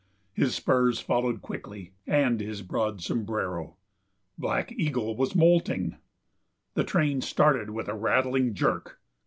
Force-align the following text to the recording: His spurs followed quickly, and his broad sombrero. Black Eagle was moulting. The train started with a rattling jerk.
His 0.33 0.55
spurs 0.55 0.99
followed 0.99 1.43
quickly, 1.43 1.93
and 2.07 2.39
his 2.41 2.63
broad 2.63 3.03
sombrero. 3.03 3.77
Black 4.35 4.71
Eagle 4.71 5.15
was 5.15 5.35
moulting. 5.35 5.95
The 6.73 6.83
train 6.83 7.21
started 7.21 7.69
with 7.69 7.87
a 7.87 7.93
rattling 7.93 8.55
jerk. 8.55 8.99